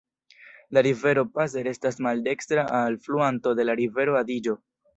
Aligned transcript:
La 0.77 0.81
rivero 0.87 1.23
Passer 1.35 1.69
estas 1.73 2.01
maldekstra 2.07 2.65
alfluanto 2.81 3.55
de 3.61 3.69
la 3.71 3.79
rivero 3.85 4.21
Adiĝo. 4.25 4.61